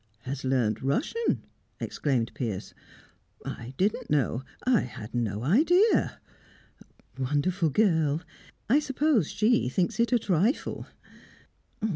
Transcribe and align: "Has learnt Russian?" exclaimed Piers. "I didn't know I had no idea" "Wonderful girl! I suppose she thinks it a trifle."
"Has 0.21 0.43
learnt 0.43 0.81
Russian?" 0.81 1.43
exclaimed 1.79 2.31
Piers. 2.33 2.73
"I 3.45 3.75
didn't 3.77 4.09
know 4.09 4.41
I 4.63 4.79
had 4.79 5.13
no 5.13 5.43
idea" 5.43 6.19
"Wonderful 7.19 7.69
girl! 7.69 8.23
I 8.67 8.79
suppose 8.79 9.29
she 9.29 9.69
thinks 9.69 9.99
it 9.99 10.11
a 10.11 10.17
trifle." 10.17 10.87